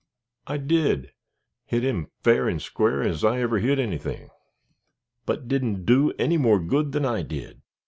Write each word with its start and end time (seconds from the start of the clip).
"I 0.47 0.57
did 0.57 1.11
hit 1.63 1.83
him 1.83 2.07
fair 2.23 2.49
and 2.49 2.59
square 2.59 3.03
as 3.03 3.23
I 3.23 3.39
ever 3.39 3.59
hit 3.59 3.77
anything." 3.77 4.31
"But 5.27 5.47
didn't 5.47 5.85
do 5.85 6.11
any 6.17 6.37
more 6.37 6.59
good 6.59 6.91
than 6.91 7.05
I 7.05 7.21
did." 7.21 7.61